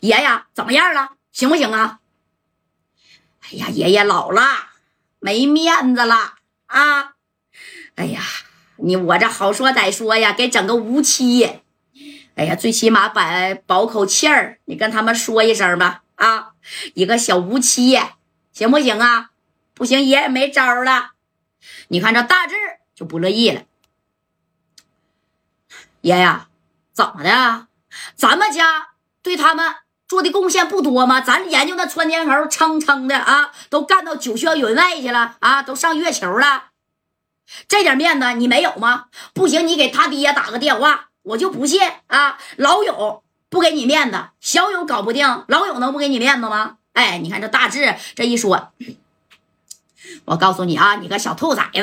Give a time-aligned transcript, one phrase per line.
[0.00, 1.12] 爷爷怎么样了？
[1.32, 2.00] 行不行啊？
[3.42, 4.42] 哎呀，爷爷老了，
[5.20, 6.34] 没面子了
[6.66, 7.14] 啊！
[7.94, 8.20] 哎呀，
[8.78, 11.60] 你我这好说歹说呀，给整个无期。
[12.34, 16.54] 哎呀，最起码把保口气儿，你跟他们说一声吧啊！
[16.94, 17.96] 一个小无期，
[18.52, 19.30] 行不行啊？
[19.74, 21.12] 不行，爷爷没招了。
[21.88, 22.54] 你看这大志
[22.94, 23.62] 就不乐意了，
[26.00, 26.40] 爷爷
[26.92, 27.68] 怎么的？
[28.16, 28.88] 咱们家
[29.22, 29.76] 对他们。
[30.08, 31.20] 做的贡献不多吗？
[31.20, 36.64] 咱研究那窜天猴，蹭蹭的啊，都干到九霄云外去了啊，都上月球了。
[37.68, 39.06] 这点面子你没有吗？
[39.34, 42.38] 不行，你给他爹打个电话，我就不信啊。
[42.56, 46.76] 老勇不给你面子，小勇搞不定，老勇能不给你面子吗？
[46.92, 48.72] 哎，你看这大志这一说，
[50.26, 51.82] 我告诉你啊，你个小兔崽子，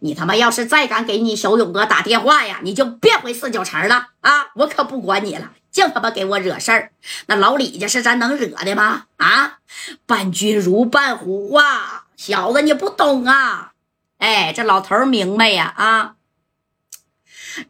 [0.00, 5.52] 你他妈要是再敢给你小勇哥打电话呀，你就别回四九城了啊，我可不管你了。
[5.70, 6.90] 净他妈给我惹事儿！
[7.26, 9.04] 那老李家是咱能惹的吗？
[9.18, 9.58] 啊，
[10.04, 12.06] 伴君如伴虎啊！
[12.16, 13.70] 小子你不懂啊！
[14.18, 15.72] 哎，这老头明白呀！
[15.76, 16.14] 啊，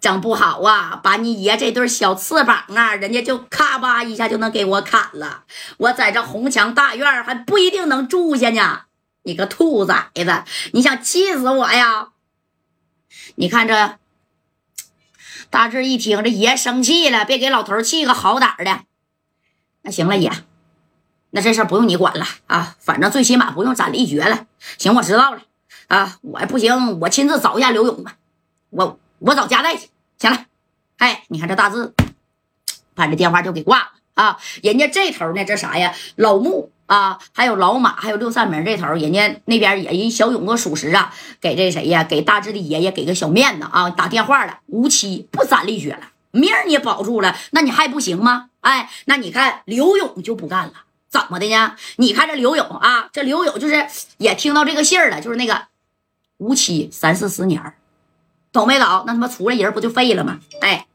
[0.00, 5.44] 整不好啊，把你爷这对小翅膀啊，人家就咔吧一下就能给我砍了。
[5.76, 8.84] 我在这红墙大院还不一定能住下呢。
[9.22, 12.08] 你个兔崽子，你想气死我呀？
[13.36, 13.98] 你看这。
[15.50, 18.82] 大志一听，这爷生气了，别给老头气个好歹的。
[19.82, 20.30] 那行了，爷，
[21.30, 24.46] 那这事不用你管了啊，反正最起码不用斩立决了。
[24.78, 25.42] 行，我知道了
[25.88, 28.16] 啊，我不行，我亲自找一下刘勇吧。
[28.70, 29.88] 我我找加代去。
[30.18, 30.46] 行了，
[30.98, 31.94] 哎，你看这大志，
[32.94, 34.38] 把这电话就给挂了啊。
[34.62, 36.70] 人家这头呢，这啥呀，老穆。
[36.90, 42.02] 啊，还有老马，还有六扇门这头，人家那边也人小勇哥属实啊，给这谁呀？
[42.02, 48.50] 给大志的爷爷给个小面子啊，打电话了，无期不斩立决了，命你也保住了，那你还不行吗？
[48.62, 50.72] 哎，那你看刘勇就不干了，
[51.08, 51.76] 怎么的呢？
[51.94, 53.86] 你看这刘勇啊，这刘勇就是
[54.18, 55.66] 也听到这个信儿了，就是那个
[56.38, 57.62] 无期三四十年，
[58.50, 59.04] 懂没懂？
[59.06, 60.40] 那他妈出来人不就废了吗？
[60.60, 60.88] 哎。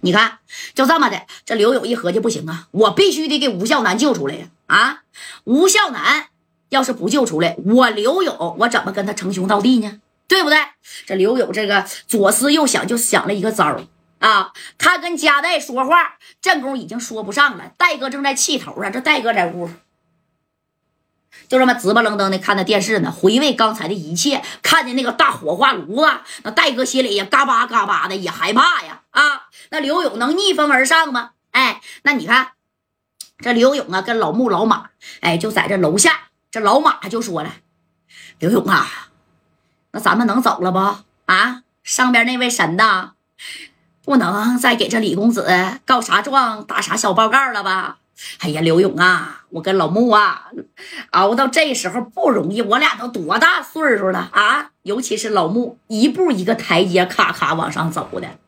[0.00, 0.38] 你看，
[0.74, 4.46] 就这么的，这刘勇一合计不行啊，我必须得给吴孝南救出来呀！
[4.66, 5.02] 啊，
[5.44, 6.28] 吴孝南
[6.70, 10.00] 要是不救出来，我刘勇我怎么跟他称兄道弟呢？
[10.28, 10.58] 对不对？
[11.06, 13.80] 这刘勇这个左思右想，就想了一个招儿
[14.18, 19.70] 啊，他跟加代说话，正宫已经说不上了，戴哥正在气头上，这戴哥在屋。
[21.48, 26.10] 就这么直巴愣登的看着电视呢，回味刚才的一切，看见那个大火化炉子，
[26.42, 29.02] 那戴哥心里也嘎巴嘎巴的，也害怕呀！
[29.10, 31.30] 啊，那刘勇能逆风而上吗？
[31.50, 32.48] 哎，那你看，
[33.38, 34.90] 这刘勇啊，跟老穆、老马，
[35.20, 37.50] 哎，就在这楼下，这老马就说了
[38.38, 38.86] ：“刘勇啊，
[39.92, 40.78] 那咱们能走了不？
[41.32, 43.12] 啊，上边那位神呐，
[44.04, 45.46] 不能再给这李公子
[45.84, 47.98] 告啥状、打啥小报告了吧？”
[48.40, 50.50] 哎呀，刘勇啊，我跟老穆啊，
[51.10, 52.62] 熬到这时候不容易。
[52.62, 54.70] 我俩都多大岁数了啊？
[54.82, 58.38] 尤其是老穆，一步一个台阶，咔咔往上走的。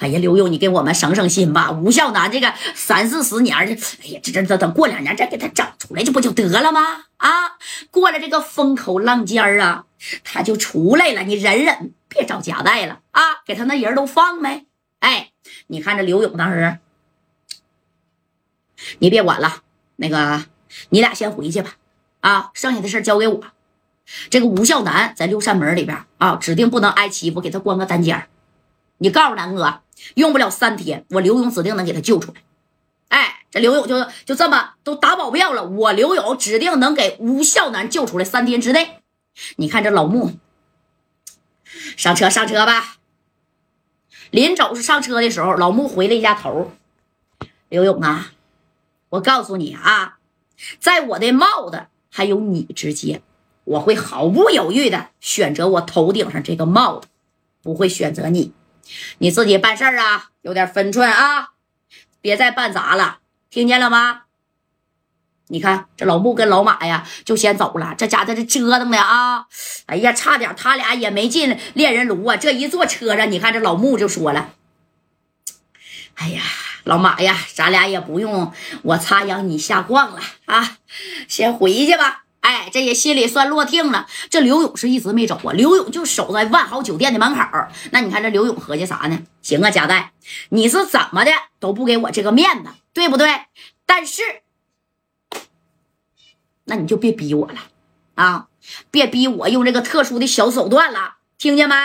[0.00, 1.70] 哎呀，刘勇，你给我们省省心吧。
[1.70, 3.72] 吴孝南这个三四十年的，
[4.02, 7.04] 哎呀，这这这等过两年再给他整出来，这不就得了吗？
[7.16, 7.30] 啊，
[7.90, 9.84] 过了这个风口浪尖啊，
[10.24, 11.22] 他就出来了。
[11.22, 14.64] 你忍忍，别找夹带了啊，给他那人都放呗。
[15.00, 15.30] 哎，
[15.68, 16.78] 你看这刘勇当时。
[19.00, 19.62] 你别管了，
[19.96, 20.44] 那个
[20.88, 21.74] 你俩先回去吧，
[22.20, 23.44] 啊，剩下的事交给我。
[24.30, 28.26] 这个吴孝南在六扇门里边啊，指定不能挨欺负，给他关个单间
[29.02, 29.80] 你告诉南哥，
[30.14, 32.42] 用不了三天，我刘勇指定能给他救出来。
[33.08, 39.00] 哎，这刘勇就就这么都打保票了，我刘勇指定能给吴孝南救出来，三天之内。
[39.56, 40.32] 你看这老穆，
[41.96, 42.96] 上车上车吧。
[44.30, 46.70] 临走是上车的时候，老穆回了一下头，
[47.70, 48.32] 刘勇啊。
[49.08, 50.18] 我告诉你啊，
[50.78, 53.22] 在我的帽子还有你之间，
[53.64, 57.08] 我会毫不犹豫的选择我头顶上这个帽子，
[57.62, 58.52] 不会选择你。
[59.18, 61.50] 你自己办事儿啊，有点分寸啊，
[62.20, 63.18] 别再办砸了，
[63.50, 64.22] 听见了吗？
[65.48, 67.94] 你看这老穆跟老马呀，就先走了。
[67.96, 69.46] 这家在这折腾的啊，
[69.86, 72.36] 哎呀，差点他俩也没进炼人炉啊。
[72.36, 74.50] 这一坐车上，你看这老穆就说了
[76.16, 76.42] ：“哎呀。”
[76.84, 80.78] 老马呀，咱俩也不用我插秧你下逛了啊，
[81.28, 82.24] 先回去吧。
[82.50, 84.08] 哎，这也心里算落定了。
[84.28, 87.40] 这刘勇是一直没走啊，刘勇就守在万豪酒店的门口。
[87.92, 89.22] 那你看这刘勇合计啥呢？
[89.40, 90.12] 行啊，贾代，
[90.48, 91.30] 你是怎么的
[91.60, 93.42] 都不给我这个面子，对不对？
[93.86, 94.22] 但是，
[96.64, 97.60] 那你就别逼我了
[98.16, 98.48] 啊，
[98.90, 101.76] 别逼我用这个特殊的小手段了，听见没？